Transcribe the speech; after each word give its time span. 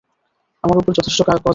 আমার 0.63 0.77
উপর 0.77 0.91
যথেষ্ট 0.93 1.19
কজা 1.21 1.33
গেছে। 1.35 1.49